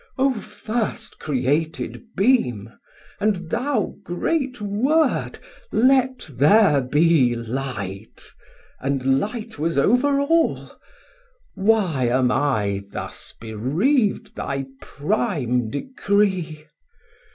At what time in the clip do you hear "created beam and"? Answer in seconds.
1.19-3.51